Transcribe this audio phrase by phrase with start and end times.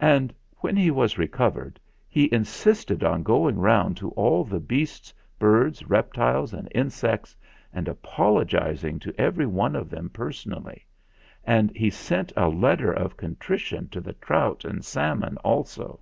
[0.00, 5.84] And when he was recovered, he insisted on going round to all the beasts, birds,
[5.90, 7.34] reptiles, and insects,
[7.72, 10.86] and apologising to every one of them personally;
[11.42, 15.98] and he sent a letter of con trition to the trout and salmon also.